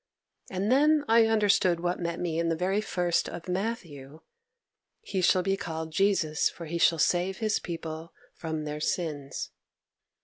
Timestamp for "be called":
5.43-5.91